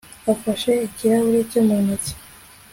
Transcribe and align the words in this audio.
afashe 0.33 0.71
ikirahure 0.87 1.41
cye 1.51 1.59
mu 1.67 1.75
ntoki 1.83 2.13